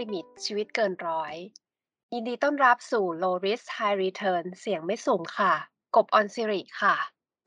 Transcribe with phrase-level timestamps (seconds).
[0.00, 1.34] limit ชีวิตเกินร้อย
[2.12, 5.54] ยินดีต้อนรับสู่ Low Risk High Return เสี่ยงไม่สูงค่ะ
[5.94, 6.94] กบอรศิริค่ะ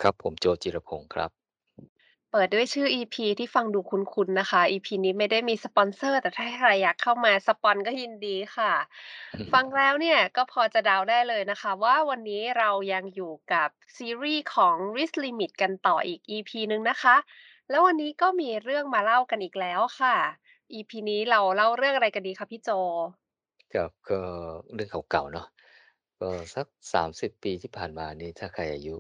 [0.02, 1.32] ครับผมโจจิรพงศ์ครับ
[2.32, 8.74] เปิดด้วยชื่อ EP ที่ฟังดูคุ้นๆนะคะ EP นี้ไม่ได้มีสปอนเซอร์ แต่ถ้าใครอยากเข้ามาสปอนก็ยินดีค่ะ
[9.54, 17.16] ฟังแล้วเนี่ยก็พอจะเดาได้เลยนะคะ ว่าวันนี้เรายังอยู่กับซีรีส์ของ Risk Limit กันต่ออีก EP หนึ่งนะคะ
[17.70, 20.16] แล้ววันนี้ก็มีเรื่องมาเล่ากันอีกแล้วค่ะ
[20.74, 22.70] EP นี้เราเล่าเรื่องอะไรกันดีคะพี่โจ?
[23.74, 24.20] ครับก็
[24.74, 25.46] เรื่องเก่าๆเนาะ
[26.20, 28.96] ก็สัก30ปีที่ผ่านมานี่ถ้าใครอายุ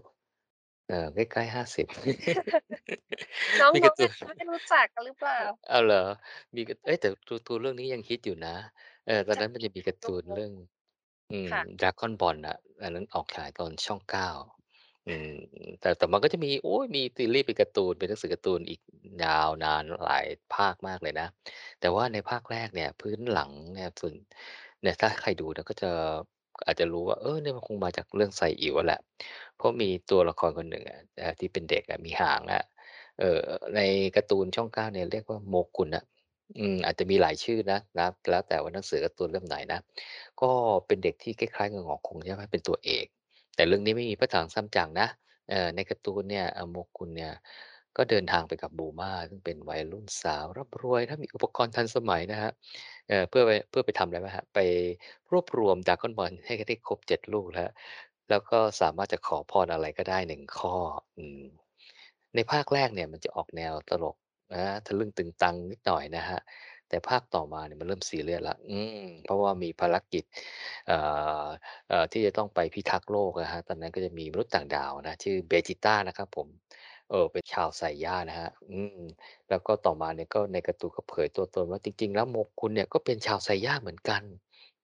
[0.87, 1.87] เอ่อใกล้ๆ50
[3.59, 5.39] น้องมีการ์ตๆอูาจนจะไม่รู้จักกันหรือเปล่า?
[5.69, 5.97] อ้าวเหรอ?
[6.55, 8.55] มีกาเอ๊ะแต่การ์ตูนเรื่องนี้ยังฮิตอยู่นะ
[9.05, 10.51] เออตอนใช่นั้นมันจะมีการ์ตูนเรื่อง
[11.31, 14.33] อืมค่ะ Dragon Ball อะอันนั้นออกฉายตอนช่อง9
[15.09, 15.29] อืม
[15.79, 18.79] แต่ แต่มันก็จะมี โอ๊ย มีซีรีส์เป็นการ์ตูน เป็นหนังสือการ์ตูนอีก
[19.23, 21.27] ยาวนานหลายภาคมากเลยนะ
[21.79, 24.13] แต่ว่าในภาคแรกเนี่ย พื้นหลังเนี่ย ส่วน
[24.81, 25.91] เนี่ย ถ้าใครดูเนี่ยก็จะ
[26.65, 28.99] อาจจะรู้ว่า เออ เนี่ยมันคงมาจากเรื่องไซอิ๋วอะแหละ
[29.57, 32.63] เพราะมีตัวละครคนหนึ่งอะ อ่า ที่เป็นเด็กอะ มีหางอะ
[33.19, 33.39] เอ่อ
[33.75, 33.79] ใน
[34.15, 36.03] การ์ตูนช่อง 9 เนี่ยเรียกว่าโมกุนอะ
[36.57, 39.79] อืม อาจจะมีหลายชื่อนะ นะ แล้วแต่ว่าหนังสือการ์ตูนเล่มไหนนะ
[40.41, 40.51] ก็
[40.87, 43.07] เป็นเด็กที่คล้าย ๆ กับงอคง ใช่ไหม เป็นตัวเอก
[43.59, 45.07] แต่เรื่องนี้ไม่มีพระถังซัมจั๋งนะ
[45.75, 47.33] ในการ์ตูนเนี่ยโมกุนเนี่ย
[47.97, 52.53] ก็เดินทางไปกับบูมาซึ่งเป็นวัยรุ่นสาวร่ำรวยนะมีอุปกรณ์ทันสมัยนะครับ
[53.07, 54.45] เเพื่อไปเพื่อไปทำอะไรไหมครับ?
[54.55, 54.59] ไป
[55.31, 57.69] รวบรวม Dragon Ball ให้ได้ครบ7ลูกแล้ว
[58.29, 60.75] แล้วก็สามารถจะขอพรอะไรก็ได้1ข้อ
[61.17, 61.19] อ
[62.35, 64.15] ในภาคแรกเนี่ยมันจะออกแนวตลก
[64.53, 66.41] อาทะลึ่งตึงตังนิดหน่อยนะครับ
[66.89, 70.23] แต่ภาคต่อมาเนี่ยมันเริ่มซีเรียสแล้วอืมเพราะว่ามีภารกิจ
[70.87, 70.97] เอ่
[71.43, 71.45] อ
[71.89, 76.47] เอ่อที่จะต้องไปพิทักษ์โลกอะครับตอนนั้นก็จะมีมนุษย์ต่างดาวนะ ชื่อเบจิต้านะครับผม
[77.09, 78.99] เอ่อเป็นชาวไซย่านะครับอืม
[79.49, 84.23] แล้วก็ต่อมาเนี่ยก็ในการ์ตูนก็เผยตัวตนว่าจริง ๆ แล้วโมกุนเนี่ยก็เป็นชาวไซย่าเหมือนกัน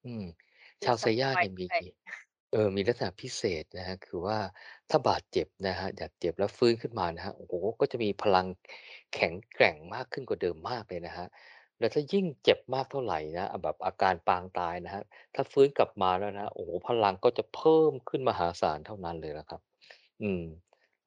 [0.06, 0.24] อืม
[0.82, 1.82] มชีาวไสซย่าปอยลเ์นี่ยมี ด้วย
[2.52, 4.38] เอ่อมีลักษณะพิเศษนะครับคือว่า
[4.90, 8.48] ถ้าบาดเจ็บนะครับบาดเจ็บแล้วฟื้นขึ้นมานะครับโอ้โฮก็จะมีพลัง
[9.14, 11.28] แข็งแกร่งมากขึ้นกว่าเดิมมากเลยนะครับ
[11.80, 15.04] แล้วถ้ายิ่งเจ็บมากเท่าไรนะ แบบอาการปางตายนะครับ
[15.36, 19.62] ถ้าฟื้นกลับมาแล้วนะ โอ้โฮ พลังก็จะเพิ่มขึ้นมหาศาลเท่านั้นเลยนะครับ
[20.22, 20.44] อืม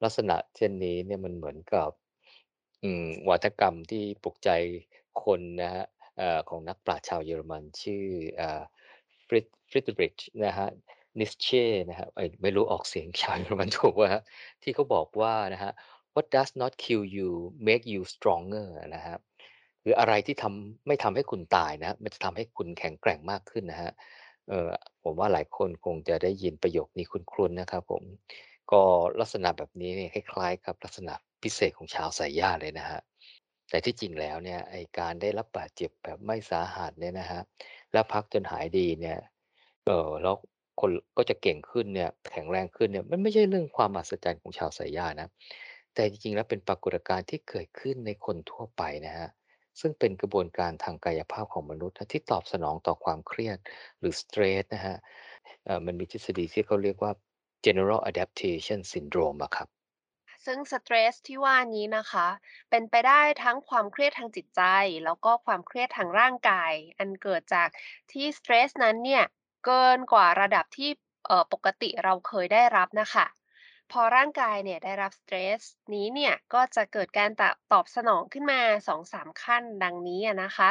[0.03, 1.91] ลักษณะเช่นนี้เนี่ยมันเหมือนกับ
[2.83, 4.49] อืม วาทกรรมที่ปลุกใจ
[5.23, 5.85] คนนะครับ
[6.17, 8.05] เอ่อ ของนักปราชญ์ชาวเยอรมันชื่อ
[8.39, 8.61] อ่า
[9.27, 10.71] Fried Friedrich นะครับ
[11.19, 14.23] Nietzsche นะครับ เอ๊ย ไม่รู้ออกเสียงชาวเยอรมันถูกเปล่าครับ?
[14.63, 15.73] ที่เขาบอกว่านะครับ
[16.15, 17.29] "What does not kill you
[17.67, 19.19] make you stronger" นะครับ
[19.83, 23.91] คืออะไรที่ทำไม่ทำให้คุณตายนะมันจะทำให้คุณแข็งแกร่งมากขึ้นนะครับ
[24.49, 24.67] เออ
[25.03, 28.03] ผมว่าหลายคนคงจะได้ยินประโยคนี้คุ้นๆนะครับ ผม
[28.71, 28.81] ก็
[29.19, 31.13] ลักษณะแบบนี้เนี่ยคล้ายๆกับลักษณะ
[31.43, 33.01] พิเศษของชาวไซย่าเลยนะครับ
[33.69, 37.43] แต่ที่จริงแล้วเนี่ยไอการได้รับบาดเจ็บแบบไม่สาหัสเนี่ยนะครับ
[37.93, 39.19] แล้วพักจนหายดีเนี่ย
[39.85, 40.35] เออแล้ว
[40.79, 45.27] คนก็จะเก่งขึ้นเนี่ยแข็งแรงขึ้นเนี่ยมันไม่ใช่เรื่องความมหัศจรรย์ของชาวไซย่านะ
[45.93, 49.29] แต่จริงๆแล้วเป็นปรากฏการณ์ที่เกิดขึ้นในคนทั่วไปนะครับ
[49.79, 53.57] ซึ่งเป็นกระบวนการทางกายภาพของมนุษย์ที่ตอบสนองต่อความเครียด
[53.99, 54.97] หรือสเตรสนะครับ
[55.65, 57.11] เอ่อมันมีทฤษฎีที่เขาเรียกว่า
[57.65, 59.69] General Adaptation Syndrome อะครับ
[60.45, 62.27] ซึ่งสเตรสที่ว่านี้นะคะ
[62.69, 64.61] เป็นไปได้ทั้งความเครียดทางจิตใจ
[65.05, 67.69] แล้วก็ความเครียดทางร่างกาย อันเกิดจาก
[68.11, 69.23] ที่สเตรสนั้นเนี่ย
[69.65, 70.89] เกินกว่าระดับที่
[71.53, 73.25] ปกติเราเคยได้รับนะคะ
[73.91, 75.61] พอร่างกายเนี่ยได้รับสเตรส
[75.93, 80.69] นี้เนี่ยก็จะเกิดการตตอบสนองขึ้นมา2-3ขั้นดังนี้นะคะ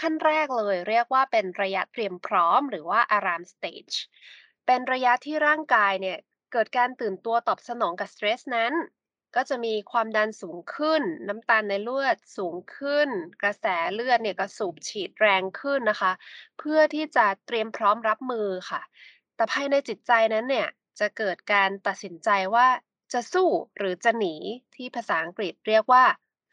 [0.00, 3.96] ขั้นแรกเลยเรียกว่าเป็นระยะเตรียมพร้อมหรือว่า Alarm Stage
[4.66, 6.18] เป็นระยะที่ร่างกายเนี่ย
[6.52, 8.72] เกิดการตื่นตัวตอบสนองกับสเตรสนั้น
[9.36, 13.08] ก็จะมีความดันสูงขึ้น น้ำตาลในเลือดสูงขึ้น
[13.42, 16.12] กระแสเลือดเนี่ยก็สูบฉีดแรงขึ้นนะคะ
[16.58, 18.80] เพื่อที่จะเตรียมพร้อมรับมือค่ะ
[19.36, 22.68] แต่ภายในจิตใจนั้นเนี่ย จะเกิดการตัดสินใจว่า
[23.12, 23.48] จะสู้
[23.78, 24.34] หรือจะหนี
[24.74, 26.04] ที่ภาษาอังกฤษเรียกว่า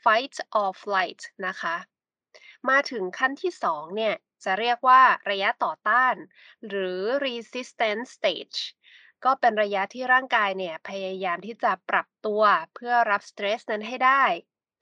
[0.03, 1.75] Fight or Flight นะคะ
[2.69, 6.15] มาถึงขั้นที่2เนี่ย จะเรียกว่าระยะต่อต้าน
[6.67, 8.59] หรือ Resistance Stage
[9.25, 12.43] ก็เป็นระยะที่ร่างกายเนี่ย พยายามที่จะปรับตัว
[12.75, 14.23] เพื่อรับสเตรสนั้นให้ได้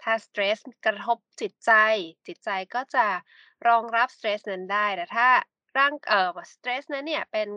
[0.02, 1.72] ถ้าสเตรสกระทบจิตใจ
[2.28, 3.08] จิตใจก็จะ
[3.68, 5.30] รองรับสเตรสนั้นได้ แต่ถ้า
[5.78, 7.50] ร่างเอ่อสเตรสนั้นเนี่ยเป็น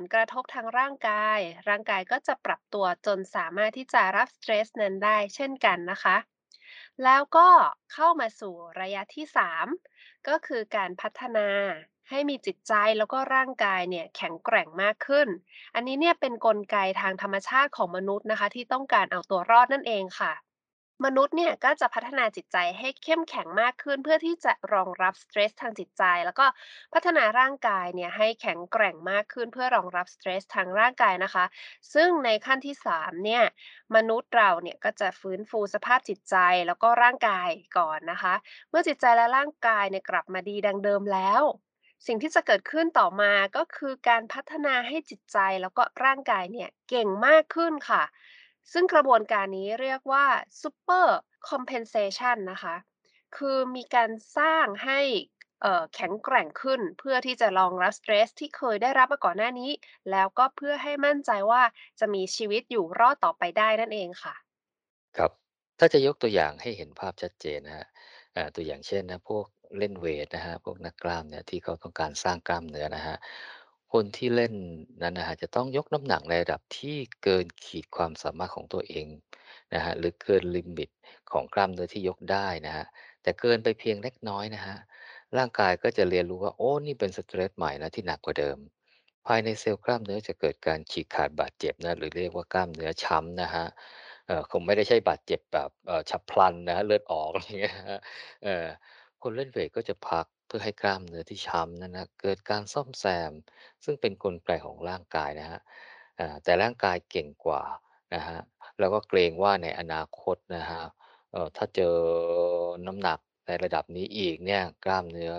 [0.00, 6.16] ลกระทบทางร่างกาย ร่างกายก็จะปรับตัวจนสามารถที่จะรับสเตรสนั้นได้เช่นกันนะคะ
[7.04, 7.48] แล้วก็
[7.92, 9.66] เข้ามาสู่ระยะที่ 3
[10.28, 11.48] ก็คือการพัฒนา
[12.10, 15.28] ให้มีจิตใจแล้วก็ร่างกายเนี่ยแข็งแกร่งมากขึ้น
[15.74, 20.32] อันนี้เนี่ยเป็นกลไกทางธรรมชาติของมนุษย์นะคะ ที่ต้องการเอาตัวรอดนั่นเองค่ะ
[21.04, 26.46] มนุษย์เนี่ยก็จะพัฒนาจิตใจให้เข้มแข็งมากขึ้น เพื่อที่จะรองรับสเตรสทางจิตใจ แล้วก็
[26.94, 31.44] พัฒนาร่างกายเนี่ยให้แข็งแกร่งมากขึ้น เพื่อรองรับสเตรสทางร่างกายนะคะ
[31.94, 33.44] ซึ่งในขั้นที่3เนี่ย
[33.96, 36.36] มนุษย์เราเนี่ยก็จะฟื้นฟูสภาพจิตใจ
[36.66, 38.34] แล้วก็ร่างกายก่อนนะคะ
[38.70, 41.42] เมื่อจิตใจและร่างกายเนี่ยกลับมาดีดังเดิมแล้ว
[42.06, 48.02] สิ่งที่จะเกิดขึ้นต่อมาก็คือการพัฒนาให้จิตใจแล้วก็ร่างกายเนี่ยเก่งมากขึ้นค่ะ
[48.72, 50.26] ซึ่งกระบวนการนี้เรียกว่า
[50.62, 51.06] Super
[51.48, 52.76] Compensation นะคะ
[53.36, 55.00] คือมีการสร้างให้
[55.94, 59.70] แข็งแกร่งขึ้นเพื่อที่จะรองรับสเตรสที่เคยได้รับมาก่อนหน้านี้
[60.10, 61.62] แล้วก็เพื่อให้มั่นใจว่า
[62.00, 64.34] จะมีชีวิตอยู่รอดต่อไปได้นั่นเองค่ะ
[65.16, 65.30] ครับ
[65.78, 67.86] ถ้าจะยกตัวอย่างให้เห็นภาพชัดเจนนะครับ
[68.36, 69.46] อ่าตัวอย่างเช่นนะพวก
[69.78, 73.18] เล่นเวตนะครับพวกนักกล้ามเนี่ยที่เขาต้องการสร้างกล้ามเนื้อนะครับ
[73.94, 74.54] คนที่เล่น
[75.02, 79.06] นั้นนะครับจะต้องยกน้ำหนักในระดับที่เกินขีดความสามารถของตัวเอง
[79.74, 80.90] นะครับหรือเกิน limit
[81.30, 82.86] ของกล้ามเนื้อที่ยกได้นะครับ
[83.22, 84.78] แต่เกินไปเพียงเล็กน้อยนะครับ
[85.36, 88.58] ร่างกายก็จะเรียนรู้ว่าโอ้นี่เป็น stress ใหม่นะที่หนักกว่าเดิม
[89.26, 93.68] ภายในเซลล์กล้ามเนื้อจะเกิดการฉีกขาดบาดเจ็บนะหรือเรียกว่ากล้ามเนื้อช้ำนะครับ
[94.26, 98.00] เอ่อคงไม่ได้ใช่บาดเจ็บแบบเอ่อฉับพลันนะครับเลือดออกอะไรอย่างเงี้ยครับ
[98.44, 98.66] เออ
[99.22, 103.32] คนเล่นเวตก็จะพัก เพื่อให้กล้ามเนื้อที่ช้ำนั้นนะเกิดการซ่อมแซม
[103.84, 105.60] ซึ่งเป็นกลไกของร่างกายนะครับ
[106.18, 107.62] อ่าแต่ร่างกายเก่งกว่า
[108.14, 108.42] นะครับ
[108.78, 110.86] แล้วก็เกรงว่าในอนาคตนะครับ
[111.32, 111.96] เอ่อถ้าเจอ
[112.86, 115.32] น้ำหนักในระดับนี้อีกเนี่ยกล้ามเนื้อ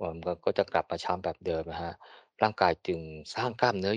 [0.00, 1.94] มันก็ก็จะกลับมาช้ำแบบเดิมนะครับ
[2.42, 3.00] ร่างกายจึง
[3.34, 3.94] สร้างกล้ามเนื้อ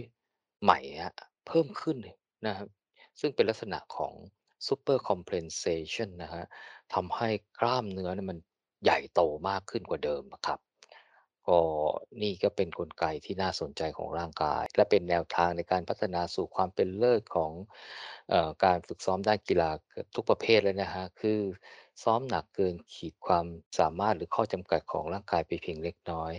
[0.64, 1.14] ใหม่ครับ
[1.48, 1.98] เพิ่มขึ้น
[2.48, 2.68] นะครับ
[3.20, 4.14] ซึ่งเป็นลักษณะของ
[4.68, 6.46] Super Compensation นะครับ
[6.94, 7.30] ทำให้
[7.60, 8.38] กล้ามเนื้อเนี่ยมัน
[8.84, 10.60] ใหญ่โตมากขึ้นกว่าเดิมอะครับ
[11.48, 11.60] ก็
[12.22, 17.52] นี่ก็เป็นนกลไกที่น่าสนใจของร่างกาย และเป็นแนวทางในการพัฒนาสู่ความเป็นเลิศของ
[18.32, 19.70] ออการฝึกซ้อมด้านกีฬา
[20.16, 21.40] ทุกประเภทเลยนะฮะคือ
[22.04, 23.46] ซ้อมหนักเกินขีดความ
[23.80, 26.34] สามารถหรือข้อจำกัดของร่างกายไปเพียงเล็กน้อย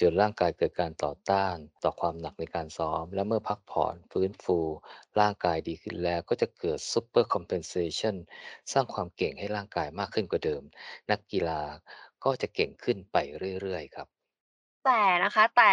[0.00, 4.58] จนร่างกายเกิดการต่อต้านต่อความหนักในการซ้อม และเมื่อพักผ่อนฟื้นฟู
[5.20, 8.16] ร่างกายดีขึ้นแล้วก็จะเกิดซ u เปอร์คอมเพนเซชัน
[8.72, 10.62] สร้างความเก่งให้ร่างกายมากขึ้นกว่าเดิม
[11.10, 11.62] นักกีฬา
[12.24, 13.16] ก็จะเก่งขึ้นไป
[13.60, 14.08] เรื่อยๆครับ
[14.84, 15.72] แต่นะคะ แต่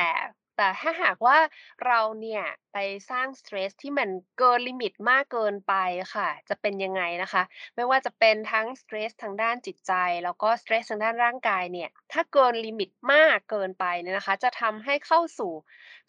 [0.59, 1.37] แต่ถ้าหากว่า
[1.85, 2.77] เราเนี่ยไป
[3.09, 5.73] สร้าง stress ที่มันเกิน limit มากเกินไป
[6.15, 7.43] ค่ะ จะเป็นยังไงนะคะ
[7.75, 15.53] ไม่ว่าจะเป็นทั้ง stress ทางด้านจิตใจ แล้วก็ stress ทางด้านร่างกายเนี่ย ถ้าเกิน limit มากเกินไปเนี่ยนะคะ จะทำให้เข้าสู่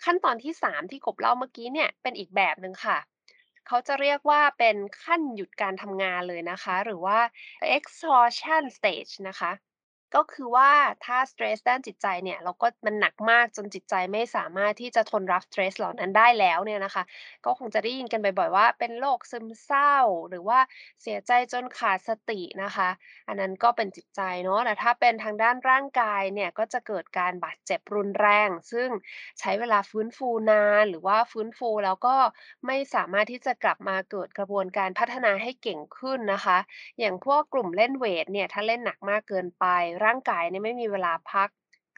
[0.05, 2.99] ขั้นตอนที่ 3 ที่กบเล่าเมื่อกี้เนี่ยเป็นอีกแบบหนึ่งค่ะ
[3.67, 7.19] เขาจะเรียกว่าเป็นขั้นหยุดการทำงานเลยนะคะ หรือว่า
[7.77, 9.53] exhaustion stage นะคะ
[10.15, 10.71] ก็คือว่า
[11.05, 17.05] ถ้า stress ด้านจิตใจเนี่ยเราก็มันหนักมากจนจิตใจไม่สามารถที่จะทนรับ stress เหล่านั้นได้แล้วเนี่ยนะคะ
[17.45, 19.95] ก็คงจะได้ยินกันบ่อยๆว่า เป็นโรคซึมเศร้า
[20.29, 20.59] หรือว่า
[21.03, 22.89] เสียใจจนขาดสตินะคะ
[23.29, 28.89] อันนั้นก็เป็นจิตใจเนาะแต่ถ้าเป็นทางด้านร่างกายเนี่ยก็จะเกิดการบาดเจ็บรุนแรง ซึ่ง
[29.41, 32.17] ใช้เวลาฟื้นฟูนานหรือว่าฟื้นฟูแล้วก็
[32.67, 36.59] ไม่สามารถที่จะกลับมาเกิดกระบวนการพัฒนาให้เก่งขึ้นนะคะ
[37.01, 39.67] อย่างพวกกลุ่มเล่นเวตเนี่ยถ้าเล่นหนักมากเกินไป
[40.05, 41.49] ร่างกายเนี่ยไม่มีเวลาพัก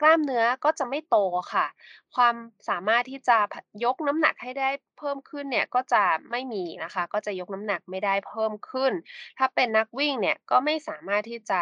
[0.01, 1.17] กล้ามเนื้อก็จะไม่โต
[1.53, 1.67] ค่ะ
[2.15, 2.35] ความ
[2.69, 3.39] สามารถที่จะ
[3.85, 8.93] ยกน้ำหนักให้ได้เพิ่มขึ้นเนี่ยก็จะไม่มีนะคะ ก็จะยกน้ำหนักไม่ได้เพิ่มขึ้น
[9.39, 11.61] ถ้าเป็นนักวิ่งเนี่ยก็ไม่สามารถที่จะ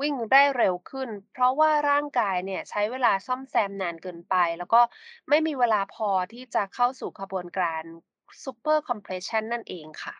[0.00, 4.80] วิ่งได้เร็วขึ้น เพราะว่าร่างกายเนี่ยใช้เวลาซ่อมแซมนานเกินไป แล้วก็
[5.28, 7.82] ไม่มีเวลาพอที่จะเข้าสู่กระบวนการ
[8.42, 10.14] Super Compression นั่นเองค่ะ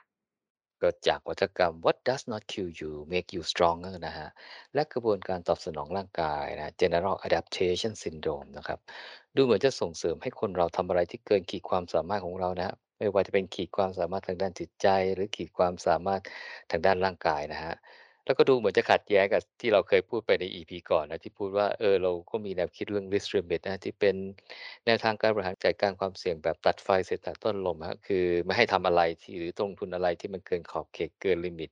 [0.81, 4.29] เกิดจากวัฏกรรม What does not kill you make you stronger นะฮะ
[4.75, 8.79] และกระบวนการตอบสนองร่างกายนะ General Adaptation Syndrome นะครับ
[9.37, 16.21] ดูเหมือนจะส่งเสริมให้คนเราทำอะไรที่เกินขีดความสามารถของเรานะครับไม่ว่าจะเป็นขีดความสามารถทางด้านจิตใจ หรือขีดความสามารถ
[16.71, 17.75] ทางด้านร่างกายนะฮะ
[18.31, 24.17] แล้วก็ดูเหมือนจะขัดแย้งกับที่เราเคยพูดไปใน EP ก่อนนะที่พูดว่าเออเราก็มีแนวคิดเรื่อง risk limit นะที่เป็น
[24.87, 31.71] แนวทางการบริหารจัดการความเสี่ยงแบบตัดไฟเสียแต่ต้นลมฮะคือไม่ให้ทำอะไรที่หรือลงทุนอะไรที่มันเกินขอบเขตเกิน limit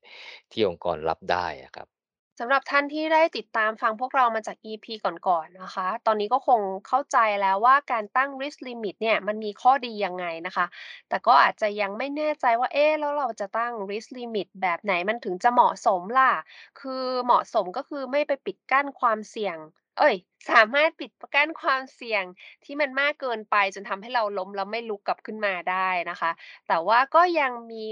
[0.51, 1.98] ที่องค์กรรับได้อะครับ
[2.39, 10.67] สำหรับท่านที่ได้ติดตามฟังพวกเรามาจาก EP ก่อนๆนะคะ ตอนนี้ก็คงเข้าใจแล้วว่าการตั้ง risk limit เนี่ยมันมีข้อดียังไงนะคะ
[11.09, 16.33] แต่ก็อาจจะยังไม่แน่ใจว่าเอ๊ะแล้วเราจะตั้ง risk limit แบบไหนมันถึงจะเหมาะสมล่ะ
[16.81, 19.57] คือเหมาะสมก็คือไม่ไปปิดกั้นความเสี่ยง
[19.99, 20.17] เอ๊ย
[20.51, 22.25] สามารถปิดกั้นความเสี่ยง
[22.65, 26.31] ที่มันมากเกินไป จนทำให้เราล้มแล้วไม่ลุกกลับขึ้นมาได้นะคะ
[26.69, 27.87] แต่ว่าก็ยังมี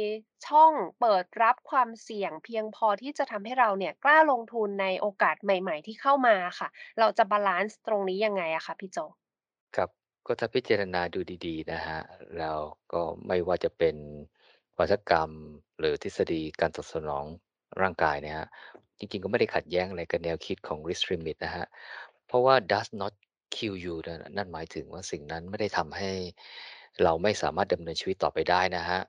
[0.46, 8.98] ช่องเปิดรับความเสี่ยง เพียงพอที่จะทำให้เราเนี่ยกล้าลงทุนในโอกาสใหม่ ๆ ที่เข้ามาค่ะ เราจะบาลันซ์ตรงนี้ยังไงอะคะพี่โจ
[9.76, 9.90] ครับ
[10.26, 11.98] ก็ถ้าพิจารณาดูดีๆนะฮะ
[12.38, 12.58] แล้ว
[12.92, 13.96] ก็ไม่ว่าจะเป็น
[14.78, 15.30] วัฒกรรม
[15.78, 17.24] หรือทฤษฎีการตอบสนอง
[17.80, 18.48] ร่างกายเนี่ยครับ
[18.98, 21.66] จริง ๆ ก็ไม่ได้ขัดแย้งอะไรกับแนวคิดของ Risk Limit นะครับ
[22.26, 23.12] เพราะว่า does not
[23.56, 26.10] kill you นั่นนั่นหมายถึงว่าสิ่งนั้นไม่ได้ทำให้
[27.02, 29.02] เราไม่สามารถดำเนินชีวิตต่อไปได้นะครับ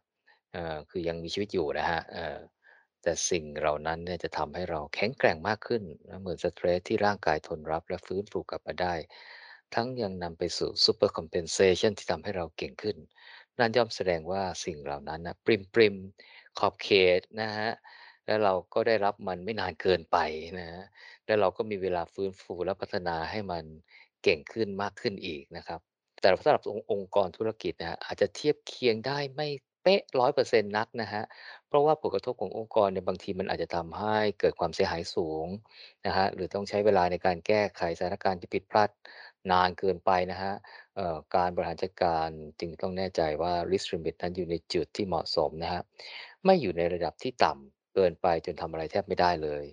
[0.51, 2.37] เอ่อ คือยังมีชีวิตอยู่นะครับ เอ่อ
[3.03, 8.93] แต่สิ่งเหล่านั้นเนี่ยจะทำให้เราแข็งแกร่งมากขึ้นนะเหมือนสเตรสที่ร่างกายทนรับและฟื้นฟูกลับมาได้
[9.75, 12.97] ทั้งยังนำไปสู่ Super Compensation ที่ทำให้เราเก่งขึ้น
[13.59, 15.47] นั่นย่อมแสดงว่าสิ่งเหล่านั้นนะป
[15.79, 16.89] ริมๆขอบเข
[17.19, 17.71] ตนะฮะ
[18.27, 20.17] แล้วเราก็ได้รับมันไม่นานเกินไป
[20.59, 20.83] นะฮะ
[21.25, 23.63] แล้วเราก็มีเวลาฟื้นฟูและพัฒนาให้มัน
[24.23, 25.79] เก่งขึ้นมากขึ้นอีกนะครับ
[26.21, 29.47] แต่สำหรับองค์องกรธุรกิจนะอาจจะเทียบเคียงได้ไม่
[29.83, 31.23] เป๊ะ100%นต์นักนะฮะ
[31.67, 35.45] เพราะว่าผลกระทบขององค์กรเนี่ยบางทีมันอาจจะทำให้เกิดความเสียหายสูง
[36.05, 38.89] นะฮะหรือต้องใช้เวลาในการแก้ไขสถานการณ์ที่ผิดพลาด
[39.51, 40.53] นานเกินไปนะฮะ
[41.35, 42.29] การบริหารจัดการ
[42.59, 45.83] จึงต้องแน่ใจว่า risk limit นั้นอยู่ในจุดที่เหมาะสมนะครับ
[46.45, 49.65] ไม่อยู่ในระดับที่ต่ำ เกินไปจนทำอะไรแทบไม่ได้เลย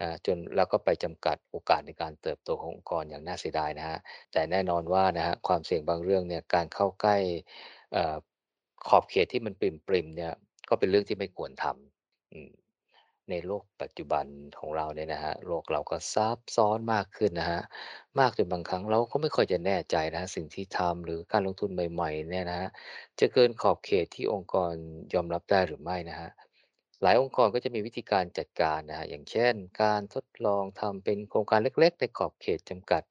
[0.00, 3.98] อ่าจนแล้วก็ไปจำกัดโอกาสในการเติบโตขององค์กรอย่างน่าเสียดายนะครับ
[4.32, 7.16] แต่แน่นอนว่านะครับความเสี่ยงบางเรื่องเนี่ยการเข้าใกล้
[7.96, 8.16] อ่อ
[8.88, 10.32] ขอบเขตที่มันปริ่มเนี่ย
[10.68, 14.26] ก็เป็นเรื่องที่ไม่ควรทำในโลกปัจจุบัน
[14.58, 17.62] ของเราเนี่ยนะฮะโลกเราก็ซับซ้อนมากขึ้นนะฮะ
[18.18, 22.68] มากจนบางครั้งเราก็ไม่ค่อยจะแน่ใจนะ สิ่งที่ทำหรือการลงทุนใหม่ๆเนี่ยนะฮะ
[23.20, 24.72] จะเกินขอบเขตที่องค์กร
[25.14, 26.30] ยอมรับได้หรือไม่นะฮะ
[27.02, 33.02] หลายองค์กรก็จะมีวิธีการจัดการนะฮะอย่างเช่น การทดลองทำเป็นโครงการเล็กๆ ในขอบเขตจำกัด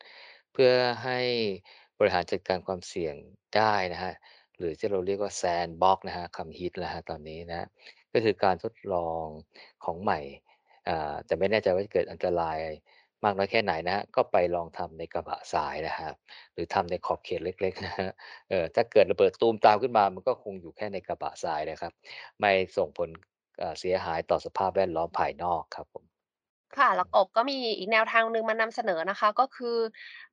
[0.54, 0.72] เพื่อ
[1.04, 1.20] ให้
[2.00, 3.16] บริหารจัดการความเสี่ยง
[3.56, 4.14] ได้นะฮะ
[4.58, 7.68] หรือที่เราเรียกว่า Sandbox นะฮะคำฮิตแล้วครับตอนนี้นะ
[8.14, 9.26] ก็คือการทดลอง
[9.84, 10.20] ของใหม่
[10.88, 12.58] อ่าแต่ไม่แน่ใจว่าจะเกิดอันตราย
[13.24, 16.14] มากน้อยแค่ไหนนะครับก็ไปลองทำในกระบะทรายนะครับ
[16.54, 18.12] หรือทำในขอบเขตเล็กๆนะครับ
[18.50, 21.94] เอ่อถ้าเกิดระเบิดตูมตามขึ้นมา มันก็คงอยู่แค่ในกระบะทรายนะครับ
[22.40, 23.10] ไม่ส่งผล
[23.62, 26.06] อ่าเสียหายต่อสภาพแวดล้อมภายนอกครับผม
[26.78, 29.78] ค่ะแล้วกบก็มีอีกแนวทางหนึ่งมานำเสนอนะคะ ก็คือ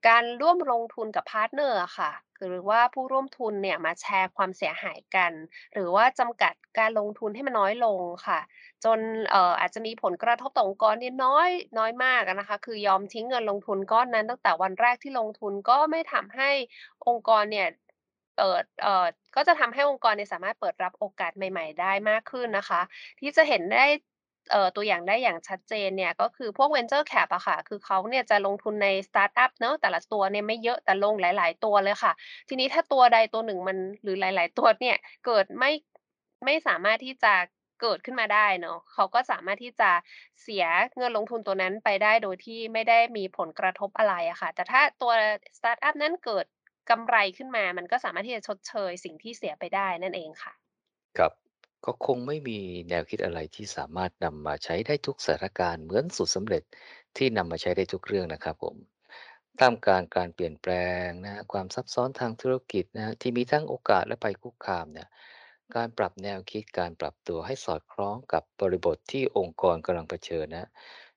[0.09, 5.33] การร่วมลงทุนกับ partner ค่ะ หรือว่าผู้ร่วมทุนเนี่ยมาแชร์ความเสียหายกัน
[5.75, 8.41] หรือว่าจำกัดการลงทุนให้มันน้อยลงค่ะ
[8.85, 8.99] จน
[9.31, 16.51] เอ่ออาจจะมีผลกระทบต่อองค์กรเนี่ยน้อยน้อยมากอะนะคะ คือยอมทิ้งเงินลงทุนก้อนนั้นตั้งแต่วันแรกที่ลงทุนก็ไม่ทำให้
[17.09, 17.69] องค์กรเนี่ย
[18.39, 22.81] เปิดเอ่อก็จะทำให้องค์กรเนี่ยสามารถเปิดรับโอกาสใหม่ ๆ ได้มากขึ้นนะคะ
[23.21, 23.87] ที่จะเห็นได้
[24.51, 32.13] เอ่อตัวอย่างได้อย่างชัดเจนเนี่ยก็คือพวก Venture Cap อะค่ะ คือเขาเนี่ยจะลงทุนในสตาร์ตอัปเนาะแต่ละตัวเนี่ยไม่เยอะแต่ลงหลาย ๆ ตัวเลยค่ะ
[32.49, 35.71] ทีนี้ถ้าตัวใดตัวหนึ่งมันหรือหลาย ๆ ตัวเนี่ยเกิดไม่
[36.45, 37.35] ไม่สามารถที่จะ
[37.83, 39.91] เกิดขึ้นมาได้เนาะเขาก็สามารถที่จะ
[40.43, 40.65] เสีย
[40.97, 45.13] เงินลงทุนตัวนั้นไปได้โดยที่ไม่ได้มีผลกระทบอะไรอะค่ะ แต่ถ้าตัว
[45.59, 46.45] สตาร์ตอัปนั้นเกิด
[46.91, 50.53] กำไรขึ้นมา มันก็สามารถที่จะชดเชยสิ่งที่เสียไปได้นั่นเองค่ะ
[51.19, 51.33] ครับ
[51.85, 56.63] ก็คงไม่มีแนวคิดอะไรที่สามารถนำมาใช้ได้ทุกสถานการณ์เหมือนสูตรสำเร็จ
[57.17, 58.77] ที่นำมาใช้ได้ทุกเรื่องนะครับผม
[59.61, 60.73] ท่ามกางการเปลี่ยนแปล
[61.07, 65.09] งนะความซับซ้อนทางธุรกิจนะที่มีทั้งโอกาสและภัยคุกคามเนี่ย
[65.77, 70.69] การปรับแนวคิดการปรับตัวให้สอดคล้องกับบริบทที่องค์กรกำลังเผชิญนะ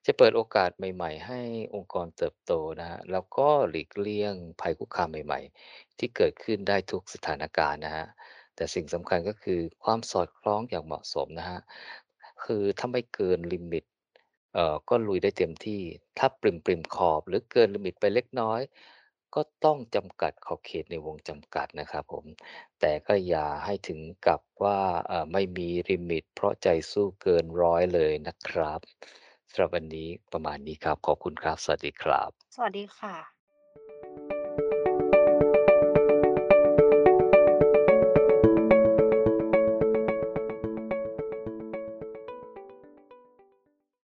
[0.06, 1.40] จะเปิดโอกาสใหม่ ๆ ให้
[1.74, 5.40] องค์กรเติบโตนะฮะแล้วก็หลีกเลี่ยงภัยคุกคามใหม่
[5.70, 8.06] ๆ ที่เกิดขึ้นได้ทุกสถานการณ์นะฮะ
[8.56, 11.60] แต่สิ่งสำคัญก็คือความสอดคล้องอย่างเหมาะสมนะฮะ
[12.44, 13.84] คือถ้าไม่เกิน limit
[14.54, 15.82] เอ่อก็ลุยได้เต็มที่
[16.18, 18.60] ถ้าปริ่มขอบ หรือเกิน limit ไปเล็กน้อย
[19.34, 22.24] ก็ต้องจำกัดขอบเขตในวงจำกัดนะครับผม
[22.80, 28.80] แต่ก็อย่าให้ถึงกับว่าเอ่อไม่มี limit เพราะใจสู้เกินร้อยเลยนะครับ
[29.52, 34.87] สำหรับวันนี้ประมาณนี้ครับ ขอบคุณครับ สวัสดีครับ สวัสดีค่ะ